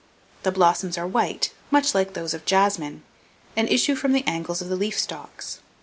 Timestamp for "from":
3.93-4.13